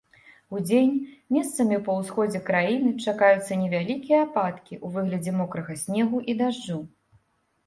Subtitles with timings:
[0.59, 0.93] Удзень
[1.35, 6.79] месцамі па ўсходзе краіны чакаюцца невялікія ападкі ў выглядзе мокрага снегу і дажджу.